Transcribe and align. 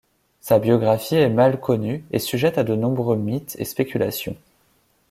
Sa 0.39 0.57
biographie 0.57 1.13
est 1.17 1.29
mal 1.29 1.59
connue 1.59 2.03
et 2.11 2.17
sujette 2.17 2.57
à 2.57 2.63
de 2.63 2.73
nombreux 2.75 3.17
mythes 3.17 3.55
et 3.59 3.65
spéculations. 3.65 4.35